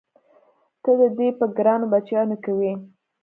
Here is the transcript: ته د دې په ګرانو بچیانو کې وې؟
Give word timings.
ته 0.83 0.91
د 0.99 1.01
دې 1.17 1.27
په 1.39 1.45
ګرانو 1.57 1.85
بچیانو 1.93 2.35
کې 2.43 2.51
وې؟ 2.57 2.71